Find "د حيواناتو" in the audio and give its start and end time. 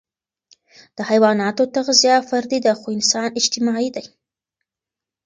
0.97-1.63